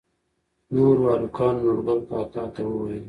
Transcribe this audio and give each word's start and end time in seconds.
نوور 0.73 0.97
هلکانو 1.15 1.61
نورګل 1.65 1.99
کاکا 2.09 2.43
ته 2.53 2.61
وويل 2.67 2.99